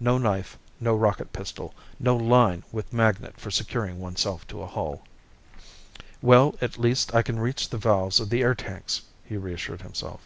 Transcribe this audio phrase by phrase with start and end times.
[0.00, 5.02] No knife, no rocket pistol, no line with magnet for securing oneself to a hull.
[6.22, 10.22] Well, at least I can reach the valves of the air tanks, he reassured himself.